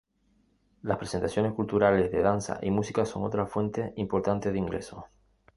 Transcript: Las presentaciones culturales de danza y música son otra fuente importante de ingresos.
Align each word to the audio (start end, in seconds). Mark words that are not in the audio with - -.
Las 0.81 0.97
presentaciones 0.97 1.53
culturales 1.53 2.11
de 2.11 2.23
danza 2.23 2.57
y 2.63 2.71
música 2.71 3.05
son 3.05 3.23
otra 3.23 3.45
fuente 3.45 3.93
importante 3.97 4.51
de 4.51 4.57
ingresos. 4.57 5.03